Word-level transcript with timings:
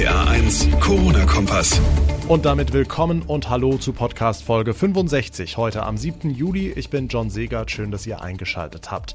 RPA1 0.00 0.80
Corona-Kompass. 0.80 1.78
Und 2.26 2.46
damit 2.46 2.72
willkommen 2.72 3.20
und 3.20 3.50
hallo 3.50 3.76
zu 3.76 3.92
Podcast 3.92 4.42
Folge 4.42 4.72
65, 4.72 5.58
heute 5.58 5.82
am 5.82 5.98
7. 5.98 6.30
Juli. 6.30 6.70
Ich 6.70 6.88
bin 6.88 7.08
John 7.08 7.28
Segert, 7.28 7.70
schön, 7.70 7.90
dass 7.90 8.06
ihr 8.06 8.22
eingeschaltet 8.22 8.90
habt. 8.90 9.14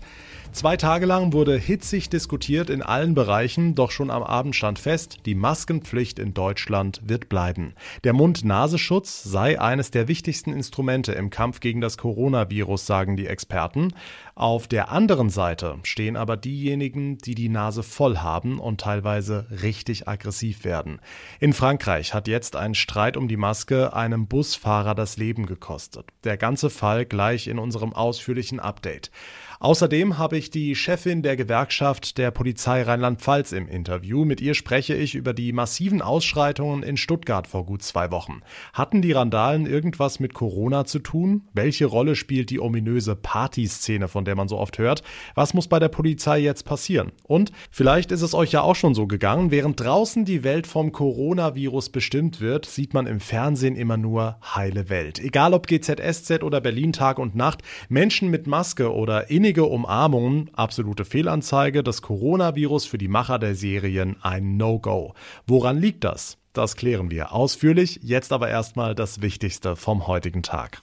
Zwei 0.55 0.77
Tage 0.77 1.05
lang 1.05 1.33
wurde 1.33 1.57
hitzig 1.57 2.09
diskutiert 2.09 2.69
in 2.69 2.81
allen 2.81 3.13
Bereichen, 3.13 3.75
doch 3.75 3.91
schon 3.91 4.09
am 4.09 4.23
Abend 4.23 4.55
stand 4.55 4.79
fest, 4.79 5.17
die 5.25 5.35
Maskenpflicht 5.35 6.17
in 6.17 6.33
Deutschland 6.33 7.01
wird 7.03 7.27
bleiben. 7.27 7.73
Der 8.05 8.13
Mund-Nasenschutz 8.13 9.21
sei 9.23 9.59
eines 9.59 9.91
der 9.91 10.07
wichtigsten 10.07 10.53
Instrumente 10.53 11.11
im 11.11 11.29
Kampf 11.29 11.59
gegen 11.59 11.81
das 11.81 11.97
Coronavirus, 11.97 12.85
sagen 12.85 13.17
die 13.17 13.27
Experten. 13.27 13.93
Auf 14.33 14.69
der 14.69 14.91
anderen 14.91 15.29
Seite 15.29 15.75
stehen 15.83 16.15
aber 16.15 16.37
diejenigen, 16.37 17.17
die 17.17 17.35
die 17.35 17.49
Nase 17.49 17.83
voll 17.83 18.19
haben 18.19 18.57
und 18.57 18.79
teilweise 18.79 19.47
richtig 19.61 20.07
aggressiv 20.07 20.63
werden. 20.63 21.01
In 21.41 21.51
Frankreich 21.51 22.13
hat 22.13 22.29
jetzt 22.29 22.55
ein 22.55 22.75
Streit 22.75 23.17
um 23.17 23.27
die 23.27 23.35
Maske 23.35 23.93
einem 23.93 24.27
Busfahrer 24.27 24.95
das 24.95 25.17
Leben 25.17 25.47
gekostet. 25.47 26.05
Der 26.23 26.37
ganze 26.37 26.69
Fall 26.69 27.05
gleich 27.05 27.47
in 27.47 27.59
unserem 27.59 27.91
ausführlichen 27.91 28.61
Update. 28.61 29.11
Außerdem 29.59 30.17
habe 30.17 30.37
ich 30.37 30.49
die 30.49 30.75
Chefin 30.75 31.21
der 31.21 31.37
Gewerkschaft 31.37 32.17
der 32.17 32.31
Polizei 32.31 32.83
Rheinland-Pfalz 32.83 33.53
im 33.53 33.67
Interview. 33.67 34.25
Mit 34.25 34.41
ihr 34.41 34.53
spreche 34.53 34.95
ich 34.95 35.15
über 35.15 35.33
die 35.33 35.53
massiven 35.53 36.01
Ausschreitungen 36.01 36.83
in 36.83 36.97
Stuttgart 36.97 37.47
vor 37.47 37.65
gut 37.65 37.81
zwei 37.81 38.11
Wochen. 38.11 38.41
Hatten 38.73 39.01
die 39.01 39.13
Randalen 39.13 39.65
irgendwas 39.65 40.19
mit 40.19 40.33
Corona 40.33 40.85
zu 40.85 40.99
tun? 40.99 41.43
Welche 41.53 41.85
Rolle 41.85 42.15
spielt 42.15 42.49
die 42.49 42.59
ominöse 42.59 43.15
Partyszene, 43.15 44.09
von 44.09 44.25
der 44.25 44.35
man 44.35 44.49
so 44.49 44.57
oft 44.57 44.77
hört? 44.77 45.03
Was 45.35 45.53
muss 45.53 45.69
bei 45.69 45.79
der 45.79 45.89
Polizei 45.89 46.39
jetzt 46.39 46.65
passieren? 46.65 47.13
Und 47.23 47.51
vielleicht 47.71 48.11
ist 48.11 48.21
es 48.21 48.33
euch 48.33 48.51
ja 48.51 48.61
auch 48.61 48.75
schon 48.75 48.93
so 48.93 49.07
gegangen, 49.07 49.51
während 49.51 49.79
draußen 49.79 50.25
die 50.25 50.43
Welt 50.43 50.67
vom 50.67 50.91
Coronavirus 50.91 51.89
bestimmt 51.89 52.41
wird, 52.41 52.65
sieht 52.65 52.93
man 52.93 53.07
im 53.07 53.21
Fernsehen 53.21 53.75
immer 53.77 53.97
nur 53.97 54.37
heile 54.43 54.89
Welt. 54.89 55.19
Egal 55.19 55.53
ob 55.53 55.67
GZSZ 55.67 56.43
oder 56.43 56.59
Berlin 56.59 56.91
Tag 56.91 57.19
und 57.19 57.35
Nacht, 57.35 57.61
Menschen 57.87 58.29
mit 58.29 58.47
Maske 58.47 58.93
oder 58.93 59.29
in 59.29 59.44
innige 59.45 59.65
Umarmungen, 59.65 60.49
absolute 60.55 61.05
Fehlanzeige, 61.05 61.83
das 61.83 62.01
Coronavirus 62.01 62.87
für 62.87 62.97
die 62.97 63.07
Macher 63.07 63.37
der 63.37 63.53
Serien 63.53 64.15
ein 64.23 64.57
No-Go. 64.57 65.13
Woran 65.45 65.77
liegt 65.77 66.03
das? 66.03 66.39
Das 66.53 66.75
klären 66.75 67.11
wir 67.11 67.31
ausführlich, 67.31 67.99
jetzt 68.01 68.33
aber 68.33 68.49
erstmal 68.49 68.95
das 68.95 69.21
Wichtigste 69.21 69.75
vom 69.75 70.07
heutigen 70.07 70.41
Tag. 70.41 70.81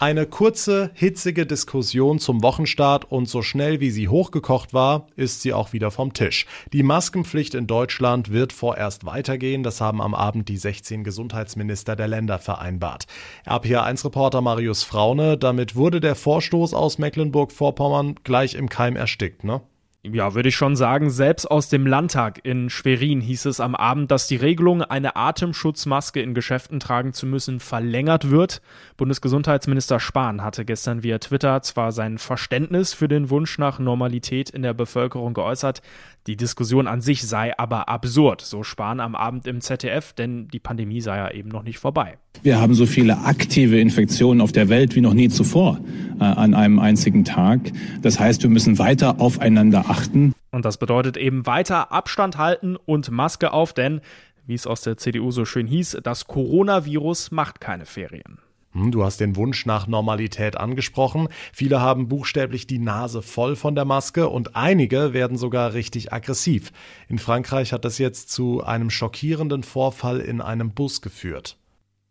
Eine 0.00 0.26
kurze, 0.26 0.92
hitzige 0.94 1.44
Diskussion 1.44 2.20
zum 2.20 2.40
Wochenstart 2.44 3.10
und 3.10 3.28
so 3.28 3.42
schnell 3.42 3.80
wie 3.80 3.90
sie 3.90 4.06
hochgekocht 4.06 4.72
war, 4.72 5.08
ist 5.16 5.42
sie 5.42 5.52
auch 5.52 5.72
wieder 5.72 5.90
vom 5.90 6.12
Tisch. 6.12 6.46
Die 6.72 6.84
Maskenpflicht 6.84 7.54
in 7.56 7.66
Deutschland 7.66 8.30
wird 8.30 8.52
vorerst 8.52 9.06
weitergehen. 9.06 9.64
Das 9.64 9.80
haben 9.80 10.00
am 10.00 10.14
Abend 10.14 10.48
die 10.48 10.56
16 10.56 11.02
Gesundheitsminister 11.02 11.96
der 11.96 12.06
Länder 12.06 12.38
vereinbart. 12.38 13.08
RPA1-Reporter 13.44 14.40
Marius 14.40 14.84
Fraune, 14.84 15.36
damit 15.36 15.74
wurde 15.74 15.98
der 15.98 16.14
Vorstoß 16.14 16.74
aus 16.74 16.98
Mecklenburg-Vorpommern 16.98 18.20
gleich 18.22 18.54
im 18.54 18.68
Keim 18.68 18.94
erstickt, 18.94 19.42
ne? 19.42 19.62
Ja, 20.04 20.34
würde 20.34 20.48
ich 20.48 20.54
schon 20.54 20.76
sagen, 20.76 21.10
selbst 21.10 21.50
aus 21.50 21.68
dem 21.70 21.84
Landtag 21.84 22.38
in 22.44 22.70
Schwerin 22.70 23.20
hieß 23.20 23.46
es 23.46 23.58
am 23.58 23.74
Abend, 23.74 24.12
dass 24.12 24.28
die 24.28 24.36
Regelung, 24.36 24.80
eine 24.82 25.16
Atemschutzmaske 25.16 26.20
in 26.20 26.34
Geschäften 26.34 26.78
tragen 26.78 27.12
zu 27.12 27.26
müssen, 27.26 27.58
verlängert 27.58 28.30
wird. 28.30 28.62
Bundesgesundheitsminister 28.96 29.98
Spahn 29.98 30.44
hatte 30.44 30.64
gestern 30.64 31.02
via 31.02 31.18
Twitter 31.18 31.62
zwar 31.62 31.90
sein 31.90 32.18
Verständnis 32.18 32.94
für 32.94 33.08
den 33.08 33.28
Wunsch 33.28 33.58
nach 33.58 33.80
Normalität 33.80 34.50
in 34.50 34.62
der 34.62 34.72
Bevölkerung 34.72 35.34
geäußert, 35.34 35.82
die 36.28 36.36
Diskussion 36.36 36.86
an 36.86 37.00
sich 37.00 37.26
sei 37.26 37.58
aber 37.58 37.88
absurd, 37.88 38.42
so 38.42 38.62
Spahn 38.62 39.00
am 39.00 39.14
Abend 39.14 39.46
im 39.46 39.62
ZDF, 39.62 40.12
denn 40.12 40.46
die 40.48 40.60
Pandemie 40.60 41.00
sei 41.00 41.16
ja 41.16 41.30
eben 41.30 41.48
noch 41.48 41.62
nicht 41.62 41.78
vorbei. 41.78 42.18
Wir 42.42 42.60
haben 42.60 42.74
so 42.74 42.86
viele 42.86 43.18
aktive 43.24 43.80
Infektionen 43.80 44.42
auf 44.42 44.52
der 44.52 44.68
Welt 44.68 44.94
wie 44.94 45.00
noch 45.00 45.14
nie 45.14 45.28
zuvor 45.28 45.80
äh, 46.20 46.24
an 46.24 46.54
einem 46.54 46.78
einzigen 46.78 47.24
Tag. 47.24 47.60
Das 48.02 48.20
heißt, 48.20 48.42
wir 48.42 48.50
müssen 48.50 48.78
weiter 48.78 49.20
aufeinander 49.20 49.87
achten. 49.88 50.34
Und 50.50 50.64
das 50.64 50.78
bedeutet 50.78 51.16
eben 51.16 51.46
weiter 51.46 51.92
Abstand 51.92 52.38
halten 52.38 52.76
und 52.76 53.10
Maske 53.10 53.52
auf, 53.52 53.72
denn, 53.72 54.00
wie 54.46 54.54
es 54.54 54.66
aus 54.66 54.82
der 54.82 54.96
CDU 54.96 55.30
so 55.30 55.44
schön 55.44 55.66
hieß, 55.66 55.98
das 56.02 56.26
Coronavirus 56.26 57.30
macht 57.30 57.60
keine 57.60 57.86
Ferien. 57.86 58.38
Hm, 58.72 58.90
du 58.90 59.04
hast 59.04 59.20
den 59.20 59.36
Wunsch 59.36 59.66
nach 59.66 59.86
Normalität 59.86 60.56
angesprochen. 60.56 61.28
Viele 61.52 61.80
haben 61.80 62.08
buchstäblich 62.08 62.66
die 62.66 62.78
Nase 62.78 63.22
voll 63.22 63.56
von 63.56 63.74
der 63.74 63.84
Maske 63.84 64.28
und 64.28 64.56
einige 64.56 65.12
werden 65.12 65.36
sogar 65.36 65.72
richtig 65.72 66.12
aggressiv. 66.12 66.72
In 67.08 67.18
Frankreich 67.18 67.72
hat 67.72 67.84
das 67.84 67.98
jetzt 67.98 68.30
zu 68.30 68.62
einem 68.62 68.90
schockierenden 68.90 69.62
Vorfall 69.62 70.20
in 70.20 70.40
einem 70.40 70.70
Bus 70.70 71.00
geführt. 71.00 71.56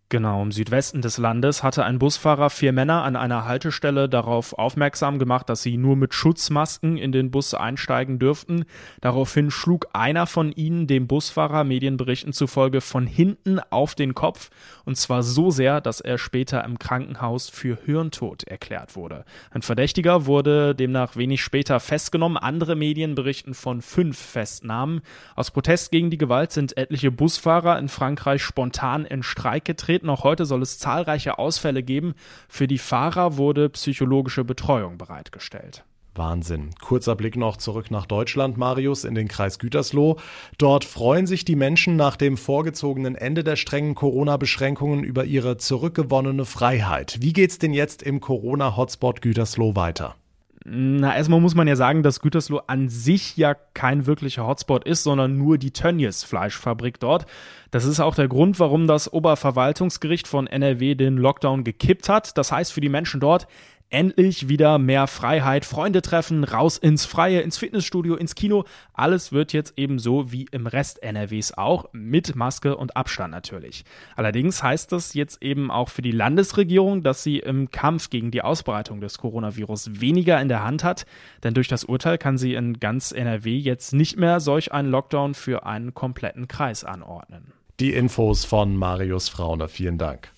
Genau, 0.10 0.42
im 0.42 0.54
Südwesten 0.54 1.02
des 1.02 1.18
Landes 1.18 1.64
hatte 1.64 1.84
ein 1.84 2.00
Busfahrer 2.00 2.50
vier 2.50 2.72
Männer 2.72 3.04
an 3.04 3.18
einer 3.18 3.44
Haltestelle 3.44 4.08
darauf 4.08 4.54
aufmerksam 4.54 5.20
gemacht, 5.20 5.50
dass 5.50 5.64
sie 5.64 5.76
nur 5.76 5.98
mit 5.98 6.14
Schutzmasken 6.14 6.96
in 6.98 7.12
den 7.12 7.30
Bus 7.30 7.54
einsteigen 7.54 8.18
dürften. 8.18 8.64
Daraufhin 9.02 9.52
schlug 9.52 9.88
einer 9.92 10.26
von 10.26 10.54
ihnen 10.54 10.88
dem 10.88 11.08
Busfahrer 11.08 11.66
Medienberichten 11.66 12.32
zufolge 12.32 12.80
von 12.80 13.06
hinten 13.06 13.60
auf 13.70 13.96
den 13.96 14.14
Kopf 14.14 14.50
und 14.86 14.96
zwar 14.96 15.24
so 15.24 15.52
sehr, 15.52 15.82
dass 15.82 16.00
er 16.00 16.18
später 16.18 16.64
im 16.64 16.80
Krankenhaus 16.80 17.50
für 17.50 17.78
Hirntod 17.84 18.46
erklärt 18.46 18.96
wurde. 18.96 19.26
Ein 19.52 19.62
Verdächtiger 19.62 20.26
wurde 20.26 20.74
demnach 20.74 21.18
wenig 21.18 21.42
später 21.42 21.82
festgenommen. 21.82 22.38
Andere 22.38 22.78
Medien 22.78 23.14
berichten 23.14 23.54
von 23.54 23.82
fünf 23.82 24.18
Festnahmen. 24.18 25.02
Aus 25.36 25.52
Protest 25.52 25.92
gegen 25.92 26.12
die 26.12 26.18
Gewalt 26.18 26.54
sind 26.54 26.78
etliche 26.78 27.12
Busfahrer 27.12 27.78
in 27.78 27.90
Frankreich 27.90 28.42
spontan 28.42 29.04
in 29.04 29.22
Streik 29.22 29.66
getreten 29.66 29.97
treten. 29.98 30.10
Auch 30.10 30.24
heute 30.24 30.46
soll 30.46 30.62
es 30.62 30.78
zahlreiche 30.80 31.40
Ausfälle 31.40 31.84
geben. 31.84 32.14
Für 32.48 32.68
die 32.68 32.78
Fahrer 32.78 33.38
wurde 33.38 33.70
psychologische 33.70 34.44
Betreuung 34.44 34.98
bereitgestellt. 34.98 35.84
Wahnsinn. 36.16 36.72
Kurzer 36.82 37.16
Blick 37.16 37.36
noch 37.36 37.58
zurück 37.58 37.92
nach 37.92 38.08
Deutschland, 38.08 38.58
Marius, 38.58 39.04
in 39.04 39.14
den 39.14 39.28
Kreis 39.28 39.60
Gütersloh. 39.60 40.18
Dort 40.58 40.84
freuen 40.84 41.28
sich 41.28 41.46
die 41.46 41.56
Menschen 41.56 41.96
nach 41.96 42.16
dem 42.16 42.38
vorgezogenen 42.38 43.14
Ende 43.14 43.44
der 43.44 43.56
strengen 43.56 43.94
Corona-Beschränkungen 43.94 45.04
über 45.04 45.26
ihre 45.26 45.58
zurückgewonnene 45.58 46.46
Freiheit. 46.46 47.18
Wie 47.22 47.34
geht's 47.34 47.60
denn 47.60 47.74
jetzt 47.74 48.02
im 48.02 48.20
Corona-Hotspot 48.20 49.22
Gütersloh 49.22 49.76
weiter? 49.76 50.16
Na, 50.70 51.16
erstmal 51.16 51.40
muss 51.40 51.56
man 51.56 51.66
ja 51.66 51.78
sagen, 51.78 52.04
dass 52.04 52.20
Gütersloh 52.20 52.60
an 52.68 52.90
sich 52.90 53.38
ja 53.38 53.54
kein 53.54 54.06
wirklicher 54.06 54.46
Hotspot 54.46 54.84
ist, 54.84 55.04
sondern 55.04 55.38
nur 55.38 55.58
die 55.58 55.72
Tönnies 55.72 56.26
Fleischfabrik 56.26 57.00
dort. 57.00 57.26
Das 57.72 57.86
ist 57.86 58.02
auch 58.02 58.16
der 58.16 58.28
Grund, 58.28 58.60
warum 58.60 58.86
das 58.86 59.12
Oberverwaltungsgericht 59.12 60.28
von 60.28 60.46
NRW 60.46 60.96
den 60.96 61.16
Lockdown 61.16 61.64
gekippt 61.64 62.10
hat. 62.10 62.38
Das 62.38 62.52
heißt 62.52 62.74
für 62.74 62.82
die 62.82 62.90
Menschen 62.90 63.22
dort, 63.22 63.48
endlich 63.90 64.50
wieder 64.50 64.78
mehr 64.78 65.08
Freiheit, 65.08 65.66
Freunde 65.66 66.02
treffen, 66.02 66.44
raus 66.44 66.78
ins 66.78 67.06
Freie, 67.06 67.42
ins 67.42 67.58
Fitnessstudio, 67.58 68.16
ins 68.16 68.36
Kino. 68.36 68.66
Alles 68.94 69.32
wird 69.32 69.54
jetzt 69.54 69.78
eben 69.78 70.00
so 70.00 70.32
wie 70.32 70.46
im 70.52 70.68
Rest 70.68 71.02
NRWs 71.02 71.58
auch, 71.58 71.86
mit 71.94 72.36
Maske 72.36 72.76
und 72.76 72.98
Abstand 72.98 73.32
natürlich. 73.32 73.86
Allerdings 74.16 74.62
heißt 74.62 74.92
das 74.92 75.14
jetzt 75.14 75.42
eben 75.42 75.72
auch 75.72 75.90
für 75.90 76.02
die 76.02 76.12
Landesregierung, 76.12 77.04
dass 77.04 77.24
sie 77.24 77.40
im 77.40 77.72
Kampf 77.72 78.10
gegen 78.10 78.32
die 78.32 78.42
Ausbreitung 78.42 79.02
des 79.02 79.18
Coronavirus 79.18 80.02
weniger 80.02 80.42
in 80.42 80.50
der 80.50 80.64
Hand 80.64 80.84
hat, 80.84 81.06
denn 81.44 81.54
durch 81.54 81.68
das 81.68 81.84
Urteil 81.84 82.18
kann 82.18 82.38
sie 82.38 82.54
in 82.54 82.80
ganz 82.80 83.12
NRW 83.12 83.58
jetzt 83.58 83.94
nicht 83.94 84.18
mehr 84.18 84.40
solch 84.40 84.72
einen 84.72 84.90
Lockdown 84.90 85.34
für 85.34 85.66
einen 85.66 85.94
kompletten 85.94 86.48
Kreis 86.48 86.84
anordnen. 86.84 87.54
Die 87.80 87.94
Infos 87.94 88.44
von 88.44 88.76
Marius 88.76 89.30
Fraune, 89.30 89.68
vielen 89.68 89.98
Dank. 89.98 90.32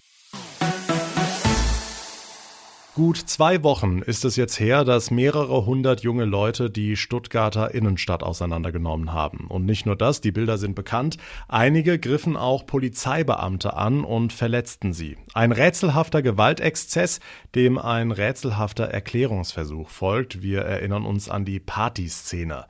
Gut 3.00 3.16
zwei 3.16 3.64
Wochen 3.64 4.00
ist 4.00 4.26
es 4.26 4.36
jetzt 4.36 4.60
her, 4.60 4.84
dass 4.84 5.10
mehrere 5.10 5.66
hundert 5.66 6.02
junge 6.02 6.26
Leute 6.26 6.70
die 6.70 6.98
Stuttgarter 6.98 7.74
Innenstadt 7.74 8.24
auseinandergenommen 8.24 9.14
haben. 9.14 9.48
Und 9.48 9.64
nicht 9.64 9.86
nur 9.86 9.96
das, 9.96 10.20
die 10.20 10.34
Bilder 10.34 10.58
sind 10.58 10.76
bekannt. 10.76 11.16
Einige 11.48 11.98
griffen 11.98 12.36
auch 12.36 12.66
Polizeibeamte 12.66 13.74
an 13.74 14.04
und 14.04 14.34
verletzten 14.34 14.92
sie. 14.92 15.16
Ein 15.34 15.54
rätselhafter 15.54 16.22
Gewaltexzess, 16.22 17.22
dem 17.56 17.78
ein 17.78 18.12
rätselhafter 18.12 18.84
Erklärungsversuch 18.84 19.88
folgt. 19.88 20.42
Wir 20.42 20.64
erinnern 20.64 21.06
uns 21.06 21.30
an 21.30 21.46
die 21.46 21.62
Partyszene. 21.62 22.66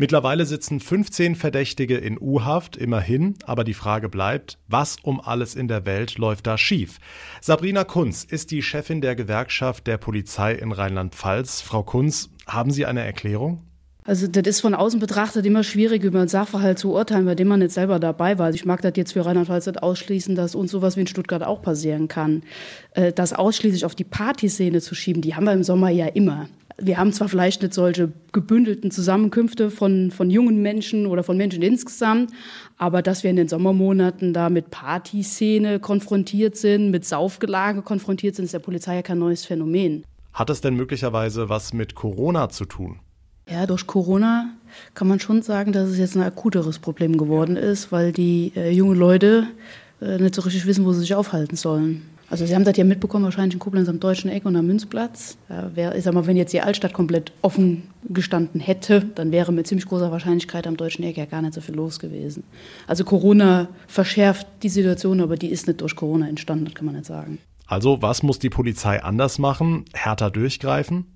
Mittlerweile 0.00 0.46
sitzen 0.46 0.80
15 0.80 1.36
Verdächtige 1.36 1.98
in 1.98 2.18
U-Haft, 2.18 2.74
immerhin, 2.78 3.34
aber 3.44 3.64
die 3.64 3.74
Frage 3.74 4.08
bleibt, 4.08 4.56
was 4.66 4.96
um 5.02 5.20
alles 5.20 5.54
in 5.54 5.68
der 5.68 5.84
Welt 5.84 6.16
läuft 6.16 6.46
da 6.46 6.56
schief? 6.56 7.00
Sabrina 7.42 7.84
Kunz 7.84 8.24
ist 8.24 8.50
die 8.50 8.62
Chefin 8.62 9.02
der 9.02 9.14
Gewerkschaft 9.14 9.69
der 9.78 9.98
Polizei 9.98 10.54
in 10.54 10.72
Rheinland-Pfalz. 10.72 11.60
Frau 11.60 11.84
Kunz, 11.84 12.30
haben 12.48 12.72
Sie 12.72 12.86
eine 12.86 13.04
Erklärung? 13.04 13.62
Also 14.04 14.26
das 14.26 14.44
ist 14.46 14.60
von 14.60 14.74
außen 14.74 14.98
betrachtet 14.98 15.46
immer 15.46 15.62
schwierig, 15.62 16.02
über 16.02 16.18
einen 16.18 16.28
Sachverhalt 16.28 16.78
zu 16.78 16.92
urteilen, 16.92 17.26
bei 17.26 17.36
dem 17.36 17.46
man 17.46 17.60
nicht 17.60 17.70
selber 17.72 18.00
dabei 18.00 18.38
war. 18.38 18.46
Also 18.46 18.56
ich 18.56 18.64
mag 18.64 18.80
das 18.80 18.94
jetzt 18.96 19.12
für 19.12 19.24
Rheinland-Pfalz 19.24 19.66
nicht 19.66 19.82
ausschließen, 19.82 20.34
dass 20.34 20.54
uns 20.54 20.70
sowas 20.70 20.96
wie 20.96 21.02
in 21.02 21.06
Stuttgart 21.06 21.44
auch 21.44 21.62
passieren 21.62 22.08
kann. 22.08 22.42
Äh, 22.94 23.12
das 23.12 23.32
ausschließlich 23.32 23.84
auf 23.84 23.94
die 23.94 24.04
Partyszene 24.04 24.80
zu 24.80 24.94
schieben, 24.94 25.22
die 25.22 25.36
haben 25.36 25.44
wir 25.44 25.52
im 25.52 25.62
Sommer 25.62 25.90
ja 25.90 26.06
immer. 26.06 26.48
Wir 26.82 26.96
haben 26.96 27.12
zwar 27.12 27.28
vielleicht 27.28 27.62
nicht 27.62 27.74
solche 27.74 28.10
gebündelten 28.32 28.90
Zusammenkünfte 28.90 29.70
von, 29.70 30.10
von 30.10 30.30
jungen 30.30 30.62
Menschen 30.62 31.06
oder 31.06 31.22
von 31.22 31.36
Menschen 31.36 31.62
insgesamt, 31.62 32.30
aber 32.78 33.02
dass 33.02 33.22
wir 33.22 33.30
in 33.30 33.36
den 33.36 33.48
Sommermonaten 33.48 34.32
da 34.32 34.48
mit 34.48 34.70
Partyszene 34.70 35.78
konfrontiert 35.78 36.56
sind, 36.56 36.90
mit 36.90 37.04
Saufgelage 37.04 37.82
konfrontiert 37.82 38.36
sind, 38.36 38.46
ist 38.46 38.54
der 38.54 38.60
Polizei 38.60 38.96
ja 38.96 39.02
kein 39.02 39.18
neues 39.18 39.44
Phänomen. 39.44 40.04
Hat 40.32 40.48
es 40.48 40.60
denn 40.60 40.74
möglicherweise 40.74 41.48
was 41.48 41.72
mit 41.72 41.94
Corona 41.94 42.48
zu 42.48 42.64
tun? 42.64 43.00
Ja, 43.50 43.66
durch 43.66 43.86
Corona 43.86 44.50
kann 44.94 45.08
man 45.08 45.18
schon 45.18 45.42
sagen, 45.42 45.72
dass 45.72 45.88
es 45.88 45.98
jetzt 45.98 46.16
ein 46.16 46.22
akuteres 46.22 46.78
Problem 46.78 47.18
geworden 47.18 47.56
ist, 47.56 47.90
weil 47.90 48.12
die 48.12 48.52
äh, 48.54 48.70
jungen 48.70 48.96
Leute 48.96 49.48
äh, 50.00 50.18
nicht 50.18 50.36
so 50.36 50.42
richtig 50.42 50.66
wissen, 50.66 50.84
wo 50.84 50.92
sie 50.92 51.00
sich 51.00 51.14
aufhalten 51.14 51.56
sollen. 51.56 52.02
Also 52.30 52.46
Sie 52.46 52.54
haben 52.54 52.64
das 52.64 52.76
ja 52.76 52.84
mitbekommen, 52.84 53.24
wahrscheinlich 53.24 53.54
in 53.54 53.58
Koblenz 53.58 53.88
am 53.88 53.98
Deutschen 53.98 54.30
Eck 54.30 54.46
und 54.46 54.54
am 54.54 54.64
Münzplatz. 54.66 55.36
Ja, 55.48 55.74
wär, 55.74 55.96
ich 55.96 56.04
sag 56.04 56.14
mal, 56.14 56.28
wenn 56.28 56.36
jetzt 56.36 56.52
die 56.52 56.60
Altstadt 56.60 56.92
komplett 56.92 57.32
offen 57.42 57.90
gestanden 58.08 58.60
hätte, 58.60 59.04
dann 59.16 59.32
wäre 59.32 59.52
mit 59.52 59.66
ziemlich 59.66 59.86
großer 59.86 60.12
Wahrscheinlichkeit 60.12 60.68
am 60.68 60.76
Deutschen 60.76 61.04
Eck 61.04 61.16
ja 61.16 61.24
gar 61.24 61.42
nicht 61.42 61.54
so 61.54 61.60
viel 61.60 61.74
los 61.74 61.98
gewesen. 61.98 62.44
Also 62.86 63.04
Corona 63.04 63.68
verschärft 63.88 64.46
die 64.62 64.68
Situation, 64.68 65.20
aber 65.20 65.36
die 65.36 65.48
ist 65.48 65.66
nicht 65.66 65.80
durch 65.80 65.96
Corona 65.96 66.28
entstanden, 66.28 66.66
das 66.66 66.74
kann 66.74 66.86
man 66.86 66.94
nicht 66.94 67.06
sagen. 67.06 67.38
Also 67.66 68.00
was 68.00 68.22
muss 68.22 68.38
die 68.38 68.50
Polizei 68.50 69.02
anders 69.02 69.40
machen? 69.40 69.84
Härter 69.92 70.30
durchgreifen? 70.30 71.06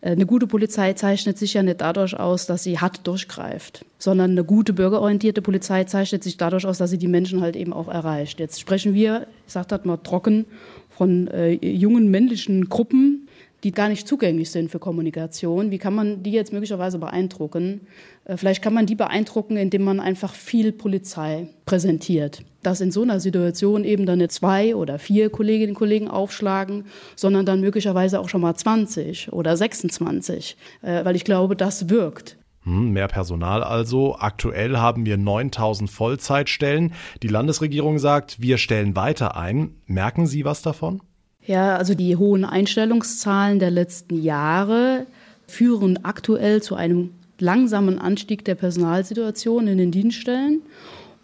Äh, 0.00 0.10
eine 0.10 0.26
gute 0.26 0.46
Polizei 0.46 0.92
zeichnet 0.92 1.38
sich 1.38 1.54
ja 1.54 1.62
nicht 1.62 1.80
dadurch 1.80 2.18
aus, 2.18 2.46
dass 2.46 2.62
sie 2.62 2.78
hart 2.78 3.06
durchgreift, 3.06 3.84
sondern 3.98 4.32
eine 4.32 4.44
gute 4.44 4.72
bürgerorientierte 4.72 5.42
Polizei 5.42 5.84
zeichnet 5.84 6.22
sich 6.22 6.36
dadurch 6.36 6.66
aus, 6.66 6.78
dass 6.78 6.90
sie 6.90 6.98
die 6.98 7.08
Menschen 7.08 7.40
halt 7.40 7.56
eben 7.56 7.72
auch 7.72 7.88
erreicht. 7.88 8.40
Jetzt 8.40 8.60
sprechen 8.60 8.94
wir, 8.94 9.26
ich 9.46 9.52
sage 9.52 9.68
das 9.68 9.84
mal 9.84 9.98
trocken, 9.98 10.46
von 10.90 11.28
äh, 11.28 11.52
jungen 11.52 12.10
männlichen 12.10 12.68
Gruppen, 12.68 13.28
die 13.64 13.72
gar 13.72 13.88
nicht 13.88 14.06
zugänglich 14.06 14.50
sind 14.50 14.70
für 14.70 14.78
Kommunikation. 14.78 15.70
Wie 15.70 15.78
kann 15.78 15.94
man 15.94 16.22
die 16.22 16.30
jetzt 16.30 16.52
möglicherweise 16.52 16.98
beeindrucken? 16.98 17.86
Äh, 18.24 18.36
vielleicht 18.36 18.62
kann 18.62 18.74
man 18.74 18.86
die 18.86 18.94
beeindrucken, 18.94 19.56
indem 19.56 19.82
man 19.82 20.00
einfach 20.00 20.34
viel 20.34 20.72
Polizei 20.72 21.48
präsentiert. 21.66 22.42
Dass 22.62 22.80
in 22.80 22.92
so 22.92 23.02
einer 23.02 23.20
Situation 23.20 23.84
eben 23.84 24.06
dann 24.06 24.18
nicht 24.18 24.32
zwei 24.32 24.76
oder 24.76 24.98
vier 24.98 25.30
Kolleginnen 25.30 25.70
und 25.70 25.78
Kollegen 25.78 26.08
aufschlagen, 26.08 26.84
sondern 27.16 27.46
dann 27.46 27.60
möglicherweise 27.60 28.20
auch 28.20 28.28
schon 28.28 28.40
mal 28.40 28.54
20 28.54 29.32
oder 29.32 29.56
26, 29.56 30.56
äh, 30.82 31.04
weil 31.04 31.16
ich 31.16 31.24
glaube, 31.24 31.56
das 31.56 31.88
wirkt. 31.88 32.36
Hm, 32.62 32.92
mehr 32.92 33.08
Personal 33.08 33.64
also. 33.64 34.16
Aktuell 34.18 34.76
haben 34.76 35.06
wir 35.06 35.16
9000 35.16 35.90
Vollzeitstellen. 35.90 36.92
Die 37.22 37.28
Landesregierung 37.28 37.98
sagt, 37.98 38.40
wir 38.40 38.58
stellen 38.58 38.94
weiter 38.94 39.36
ein. 39.36 39.76
Merken 39.86 40.26
Sie 40.26 40.44
was 40.44 40.62
davon? 40.62 41.00
Ja, 41.44 41.76
also 41.76 41.94
die 41.94 42.16
hohen 42.16 42.44
Einstellungszahlen 42.44 43.58
der 43.58 43.70
letzten 43.70 44.22
Jahre 44.22 45.06
führen 45.46 46.04
aktuell 46.04 46.62
zu 46.62 46.74
einem 46.74 47.10
langsamen 47.38 47.98
Anstieg 47.98 48.44
der 48.44 48.54
Personalsituation 48.54 49.66
in 49.66 49.78
den 49.78 49.90
Dienststellen. 49.90 50.62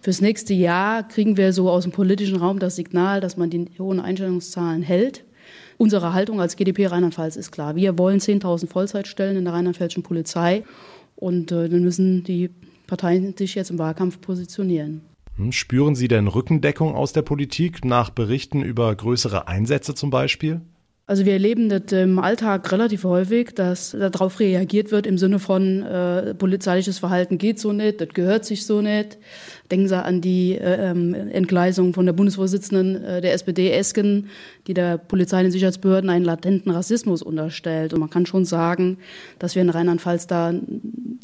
Fürs 0.00 0.20
nächste 0.20 0.54
Jahr 0.54 1.06
kriegen 1.06 1.36
wir 1.36 1.52
so 1.52 1.70
aus 1.70 1.84
dem 1.84 1.92
politischen 1.92 2.36
Raum 2.36 2.58
das 2.58 2.76
Signal, 2.76 3.20
dass 3.20 3.36
man 3.36 3.50
die 3.50 3.70
hohen 3.78 4.00
Einstellungszahlen 4.00 4.82
hält. 4.82 5.24
Unsere 5.76 6.12
Haltung 6.12 6.40
als 6.40 6.56
GdP 6.56 6.86
Rheinland-Pfalz 6.86 7.36
ist 7.36 7.50
klar. 7.50 7.74
Wir 7.74 7.98
wollen 7.98 8.20
10.000 8.20 8.68
Vollzeitstellen 8.68 9.36
in 9.36 9.44
der 9.44 9.54
rheinland-pfälzischen 9.54 10.02
Polizei 10.02 10.64
und 11.16 11.52
äh, 11.52 11.68
dann 11.68 11.82
müssen 11.82 12.22
die 12.22 12.50
Parteien 12.86 13.36
sich 13.36 13.54
jetzt 13.54 13.70
im 13.70 13.78
Wahlkampf 13.78 14.20
positionieren. 14.20 15.00
Hm, 15.36 15.52
spüren 15.52 15.94
Sie 15.94 16.08
denn 16.08 16.28
Rückendeckung 16.28 16.94
aus 16.94 17.12
der 17.12 17.22
Politik 17.22 17.84
nach 17.84 18.10
Berichten 18.10 18.62
über 18.62 18.94
größere 18.94 19.48
Einsätze 19.48 19.94
zum 19.94 20.10
Beispiel? 20.10 20.60
Also 21.06 21.26
wir 21.26 21.34
erleben 21.34 21.68
das 21.68 21.92
im 21.92 22.18
Alltag 22.18 22.72
relativ 22.72 23.04
häufig, 23.04 23.54
dass 23.54 23.90
darauf 23.90 24.40
reagiert 24.40 24.90
wird 24.90 25.06
im 25.06 25.18
Sinne 25.18 25.38
von 25.38 25.82
äh, 25.82 26.34
polizeiliches 26.34 26.98
Verhalten 26.98 27.36
geht 27.36 27.60
so 27.60 27.74
nicht, 27.74 28.00
das 28.00 28.08
gehört 28.08 28.46
sich 28.46 28.64
so 28.64 28.80
nicht. 28.80 29.18
Denken 29.70 29.86
Sie 29.86 30.02
an 30.02 30.22
die 30.22 30.52
äh, 30.52 30.90
ähm, 30.90 31.12
Entgleisung 31.12 31.92
von 31.92 32.06
der 32.06 32.14
Bundesvorsitzenden 32.14 33.04
äh, 33.04 33.20
der 33.20 33.34
SPD 33.34 33.70
Esken, 33.70 34.30
die 34.66 34.74
der 34.74 34.98
Polizei 34.98 35.44
und 35.44 35.50
Sicherheitsbehörden 35.50 36.10
einen 36.10 36.24
latenten 36.24 36.70
Rassismus 36.72 37.22
unterstellt. 37.22 37.92
Und 37.92 38.00
man 38.00 38.10
kann 38.10 38.26
schon 38.26 38.44
sagen, 38.44 38.98
dass 39.38 39.54
wir 39.54 39.62
in 39.62 39.70
Rheinland-Pfalz 39.70 40.26
da 40.26 40.54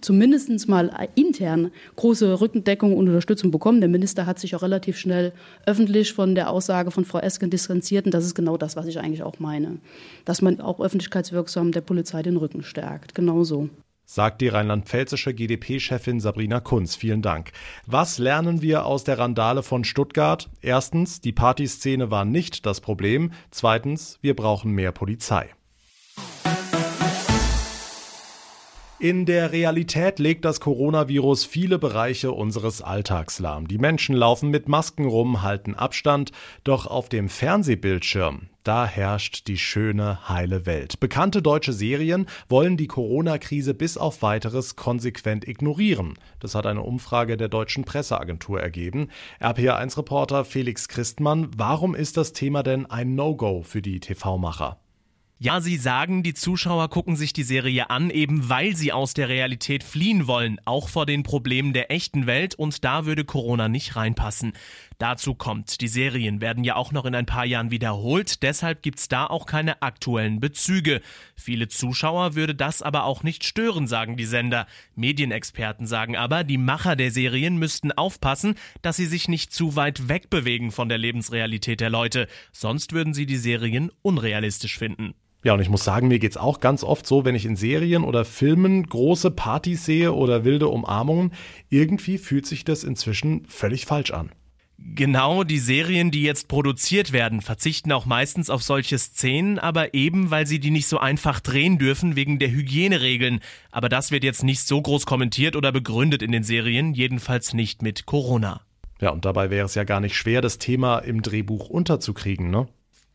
zumindest 0.01 0.69
mal 0.69 0.91
intern 1.15 1.71
große 1.97 2.41
Rückendeckung 2.41 2.97
und 2.97 3.09
Unterstützung 3.09 3.51
bekommen. 3.51 3.81
Der 3.81 3.89
Minister 3.89 4.27
hat 4.27 4.39
sich 4.39 4.55
auch 4.55 4.63
relativ 4.63 4.99
schnell 4.99 5.33
öffentlich 5.67 6.13
von 6.13 6.35
der 6.35 6.51
Aussage 6.51 6.91
von 6.91 7.05
Frau 7.05 7.19
Esken 7.19 7.51
distanziert. 7.51 8.07
Und 8.07 8.15
das 8.15 8.25
ist 8.25 8.35
genau 8.35 8.57
das, 8.57 8.77
was 8.77 8.87
ich 8.87 8.99
eigentlich 8.99 9.23
auch 9.23 9.39
meine. 9.39 9.79
Dass 10.25 10.43
man 10.43 10.61
auch 10.61 10.81
öffentlichkeitswirksam 10.81 11.73
der 11.73 11.81
Polizei 11.81 12.23
den 12.23 12.37
Rücken 12.37 12.63
stärkt. 12.63 13.15
Genauso 13.15 13.71
sagt 14.11 14.41
die 14.41 14.49
rheinland-pfälzische 14.49 15.33
GdP-Chefin 15.33 16.19
Sabrina 16.19 16.59
Kunz. 16.59 16.97
Vielen 16.97 17.23
Dank. 17.23 17.53
Was 17.87 18.19
lernen 18.19 18.61
wir 18.61 18.85
aus 18.85 19.05
der 19.05 19.21
Randale 19.21 19.63
von 19.63 19.85
Stuttgart? 19.85 20.51
Erstens, 20.61 21.21
die 21.21 21.31
Partyszene 21.31 22.11
war 22.11 22.25
nicht 22.25 22.67
das 22.67 22.81
Problem. 22.81 23.31
Zweitens, 23.53 24.19
wir 24.21 24.35
brauchen 24.35 24.73
mehr 24.73 24.91
Polizei. 24.91 25.51
In 29.03 29.25
der 29.25 29.51
Realität 29.53 30.19
legt 30.19 30.45
das 30.45 30.61
Coronavirus 30.61 31.47
viele 31.47 31.79
Bereiche 31.79 32.33
unseres 32.33 32.83
Alltags 32.83 33.39
lahm. 33.39 33.67
Die 33.67 33.79
Menschen 33.79 34.15
laufen 34.15 34.51
mit 34.51 34.69
Masken 34.69 35.07
rum, 35.07 35.41
halten 35.41 35.75
Abstand, 35.75 36.33
doch 36.65 36.87
auf 36.87 37.09
dem 37.09 37.31
Fernsehbildschirm, 37.31 38.51
da 38.63 38.85
herrscht 38.85 39.47
die 39.47 39.57
schöne, 39.57 40.29
heile 40.29 40.67
Welt. 40.67 41.01
Bekannte 41.01 41.41
deutsche 41.41 41.73
Serien 41.73 42.27
wollen 42.51 42.77
die 42.77 42.89
Corona-Krise 42.89 43.73
bis 43.73 43.97
auf 43.97 44.21
weiteres 44.21 44.77
konsequent 44.77 45.49
ignorieren. 45.49 46.19
Das 46.39 46.55
hat 46.55 46.67
eine 46.67 46.83
Umfrage 46.83 47.39
der 47.39 47.49
deutschen 47.49 47.85
Presseagentur 47.85 48.61
ergeben. 48.61 49.09
RPA1-Reporter 49.41 50.45
Felix 50.45 50.89
Christmann, 50.89 51.49
warum 51.57 51.95
ist 51.95 52.19
das 52.19 52.35
Thema 52.35 52.63
denn 52.63 52.85
ein 52.85 53.15
No-Go 53.15 53.63
für 53.63 53.81
die 53.81 54.01
TV-Macher? 54.01 54.79
Ja, 55.43 55.63
sie 55.63 55.79
sagen, 55.79 56.23
die 56.23 56.35
Zuschauer 56.35 56.91
gucken 56.91 57.17
sich 57.17 57.33
die 57.33 57.45
Serie 57.45 57.89
an, 57.89 58.11
eben 58.11 58.51
weil 58.51 58.77
sie 58.77 58.93
aus 58.93 59.15
der 59.15 59.31
Realität 59.31 59.83
fliehen 59.83 60.27
wollen, 60.27 60.61
auch 60.67 60.91
vor 60.91 61.07
den 61.07 61.23
Problemen 61.23 61.73
der 61.73 61.91
echten 61.91 62.27
Welt 62.27 62.55
und 62.55 62.85
da 62.85 63.07
würde 63.07 63.25
Corona 63.25 63.71
nicht 63.71 63.97
reinpassen. 63.97 64.53
Dazu 64.99 65.35
kommt, 65.35 65.81
die 65.81 65.89
Serien 65.89 66.43
werden 66.43 66.63
ja 66.63 66.77
auch 66.77 66.93
noch 66.93 67.07
in 67.07 67.15
ein 67.15 67.25
paar 67.25 67.47
Jahren 67.47 67.71
wiederholt, 67.71 68.43
deshalb 68.43 68.83
gibt's 68.83 69.09
da 69.09 69.27
auch 69.27 69.47
keine 69.47 69.81
aktuellen 69.81 70.41
Bezüge. 70.41 71.01
Viele 71.37 71.69
Zuschauer 71.69 72.35
würde 72.35 72.55
das 72.55 72.83
aber 72.83 73.05
auch 73.05 73.23
nicht 73.23 73.43
stören, 73.45 73.87
sagen 73.87 74.19
die 74.19 74.27
Sender. 74.27 74.67
Medienexperten 74.95 75.87
sagen 75.87 76.19
aber, 76.19 76.45
die 76.45 76.59
Macher 76.59 76.97
der 76.97 77.13
Serien 77.13 77.57
müssten 77.57 77.93
aufpassen, 77.93 78.57
dass 78.83 78.97
sie 78.97 79.07
sich 79.07 79.27
nicht 79.27 79.55
zu 79.55 79.75
weit 79.75 80.07
wegbewegen 80.11 80.71
von 80.71 80.91
der 80.91 80.99
Lebensrealität 80.99 81.81
der 81.81 81.89
Leute, 81.89 82.29
sonst 82.53 82.93
würden 82.93 83.15
sie 83.15 83.25
die 83.25 83.39
Serien 83.39 83.91
unrealistisch 84.03 84.77
finden. 84.77 85.15
Ja, 85.43 85.55
und 85.55 85.61
ich 85.61 85.71
muss 85.71 85.85
sagen, 85.85 86.09
mir 86.09 86.19
geht's 86.19 86.37
auch 86.37 86.61
ganz 86.61 86.85
oft 86.85 87.07
so, 87.07 87.25
wenn 87.25 87.35
ich 87.35 87.47
in 87.47 87.57
Serien 87.57 88.05
oder 88.05 88.27
Filmen 88.27 88.87
große 88.87 89.31
Partys 89.31 89.87
sehe 89.87 90.13
oder 90.13 90.45
wilde 90.45 90.69
Umarmungen, 90.69 91.33
irgendwie 91.71 92.19
fühlt 92.19 92.47
sich 92.47 92.65
das 92.65 92.85
inzwischen 92.85 93.47
völlig 93.47 93.87
falsch 93.87 94.11
an. 94.11 94.31
Genau, 94.83 95.45
die 95.45 95.59
Serien, 95.59 96.11
die 96.11 96.23
jetzt 96.23 96.49
produziert 96.49 97.13
werden, 97.13 97.43
verzichten 97.43 97.93
auch 97.93 98.07
meistens 98.07 98.49
auf 98.49 98.63
solche 98.63 98.99
Szenen, 98.99 99.59
aber 99.59 99.95
eben, 99.95 100.31
weil 100.31 100.47
sie 100.47 100.59
die 100.59 100.71
nicht 100.71 100.89
so 100.89 100.99
einfach 100.99 101.41
drehen 101.41 101.79
dürfen 101.79 102.17
wegen 102.17 102.39
der 102.39 102.51
Hygieneregeln. 102.51 103.41
Aber 103.71 103.89
das 103.89 104.11
wird 104.11 104.25
jetzt 104.25 104.43
nicht 104.43 104.61
so 104.67 104.81
groß 104.81 105.05
kommentiert 105.05 105.55
oder 105.55 105.71
begründet 105.71 106.23
in 106.23 106.33
den 106.33 106.45
Serien, 106.45 106.95
jedenfalls 106.95 107.53
nicht 107.53 107.83
mit 107.83 108.07
Corona. 108.07 108.63
Ja, 109.01 109.11
und 109.11 109.25
dabei 109.25 109.51
wäre 109.51 109.67
es 109.67 109.75
ja 109.75 109.85
gar 109.85 110.01
nicht 110.01 110.17
schwer, 110.17 110.41
das 110.41 110.59
Thema 110.59 110.99
im 110.99 111.23
Drehbuch 111.23 111.69
unterzukriegen, 111.69 112.51
ne? 112.51 112.69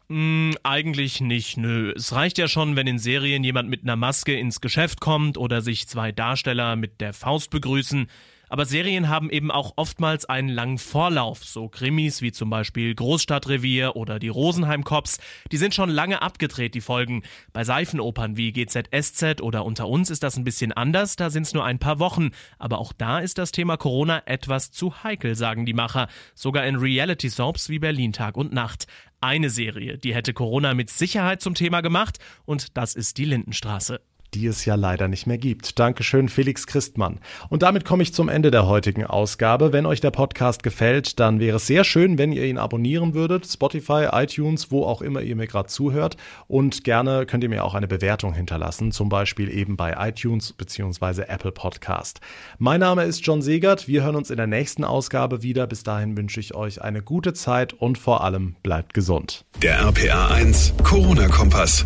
Mm, 0.07 0.51
eigentlich 0.63 1.19
nicht, 1.19 1.57
nö. 1.57 1.91
Es 1.95 2.13
reicht 2.13 2.37
ja 2.37 2.47
schon, 2.47 2.75
wenn 2.75 2.85
in 2.85 2.99
Serien 2.99 3.43
jemand 3.43 3.69
mit 3.69 3.83
einer 3.83 3.95
Maske 3.95 4.33
ins 4.37 4.61
Geschäft 4.61 5.01
kommt 5.01 5.37
oder 5.37 5.61
sich 5.61 5.87
zwei 5.87 6.11
Darsteller 6.11 6.75
mit 6.75 7.01
der 7.01 7.13
Faust 7.13 7.49
begrüßen. 7.49 8.07
Aber 8.49 8.65
Serien 8.65 9.09
haben 9.09 9.29
eben 9.29 9.51
auch 9.51 9.73
oftmals 9.75 10.25
einen 10.25 10.49
langen 10.49 10.77
Vorlauf. 10.77 11.43
So 11.43 11.67
Krimis 11.67 12.21
wie 12.21 12.31
zum 12.31 12.49
Beispiel 12.49 12.93
Großstadtrevier 12.93 13.95
oder 13.95 14.19
die 14.19 14.27
Rosenheim 14.27 14.83
Cops, 14.83 15.19
die 15.51 15.57
sind 15.57 15.73
schon 15.73 15.89
lange 15.89 16.21
abgedreht, 16.21 16.75
die 16.75 16.81
Folgen. 16.81 17.23
Bei 17.53 17.63
Seifenopern 17.63 18.37
wie 18.37 18.51
GZSZ 18.51 19.41
oder 19.41 19.65
Unter 19.65 19.87
uns 19.87 20.09
ist 20.09 20.23
das 20.23 20.37
ein 20.37 20.43
bisschen 20.43 20.71
anders, 20.71 21.15
da 21.15 21.29
sind 21.29 21.43
es 21.43 21.53
nur 21.53 21.65
ein 21.65 21.79
paar 21.79 21.99
Wochen. 21.99 22.31
Aber 22.59 22.79
auch 22.79 22.93
da 22.93 23.19
ist 23.19 23.37
das 23.37 23.51
Thema 23.51 23.77
Corona 23.77 24.23
etwas 24.25 24.71
zu 24.71 25.03
heikel, 25.03 25.35
sagen 25.35 25.65
die 25.65 25.73
Macher. 25.73 26.07
Sogar 26.33 26.65
in 26.65 26.75
Reality-Soaps 26.75 27.69
wie 27.69 27.79
Berlin 27.79 28.13
Tag 28.13 28.37
und 28.37 28.53
Nacht. 28.53 28.87
Eine 29.21 29.49
Serie, 29.49 29.97
die 29.97 30.13
hätte 30.13 30.33
Corona 30.33 30.73
mit 30.73 30.89
Sicherheit 30.89 31.41
zum 31.41 31.55
Thema 31.55 31.81
gemacht 31.81 32.19
und 32.45 32.77
das 32.77 32.93
ist 32.95 33.17
die 33.17 33.25
Lindenstraße. 33.25 34.01
Die 34.35 34.47
es 34.47 34.65
ja 34.65 34.75
leider 34.75 35.07
nicht 35.07 35.27
mehr 35.27 35.37
gibt. 35.37 35.79
Dankeschön, 35.79 36.27
Felix 36.27 36.67
Christmann. 36.67 37.19
Und 37.49 37.63
damit 37.63 37.85
komme 37.85 38.03
ich 38.03 38.13
zum 38.13 38.27
Ende 38.27 38.51
der 38.51 38.67
heutigen 38.67 39.05
Ausgabe. 39.05 39.71
Wenn 39.71 39.85
euch 39.85 40.01
der 40.01 40.11
Podcast 40.11 40.61
gefällt, 40.61 41.19
dann 41.19 41.39
wäre 41.39 41.55
es 41.55 41.67
sehr 41.67 41.83
schön, 41.83 42.17
wenn 42.17 42.33
ihr 42.33 42.43
ihn 42.43 42.57
abonnieren 42.57 43.13
würdet. 43.13 43.47
Spotify, 43.47 44.07
iTunes, 44.11 44.71
wo 44.71 44.83
auch 44.83 45.01
immer 45.01 45.21
ihr 45.21 45.35
mir 45.35 45.47
gerade 45.47 45.69
zuhört. 45.69 46.17
Und 46.47 46.83
gerne 46.83 47.25
könnt 47.25 47.43
ihr 47.43 47.49
mir 47.49 47.63
auch 47.63 47.75
eine 47.75 47.87
Bewertung 47.87 48.33
hinterlassen, 48.33 48.91
zum 48.91 49.07
Beispiel 49.07 49.49
eben 49.49 49.77
bei 49.77 49.95
iTunes 49.97 50.51
bzw. 50.51 51.23
Apple 51.27 51.53
Podcast. 51.53 52.19
Mein 52.57 52.81
Name 52.81 53.05
ist 53.05 53.25
John 53.25 53.41
Segert. 53.41 53.87
Wir 53.87 54.03
hören 54.03 54.17
uns 54.17 54.29
in 54.29 54.37
der 54.37 54.47
nächsten 54.47 54.83
Ausgabe 54.83 55.43
wieder. 55.43 55.65
Bis 55.65 55.83
dahin 55.83 56.17
wünsche 56.17 56.41
ich 56.41 56.55
euch 56.55 56.81
eine 56.81 57.01
gute 57.01 57.33
Zeit 57.33 57.71
und 57.73 57.97
vor 57.97 58.23
allem 58.23 58.55
bleibt 58.63 58.93
gesund. 58.93 59.45
Der 59.61 59.79
RPA 59.79 60.27
1 60.27 60.73
Corona-Kompass. 60.83 61.85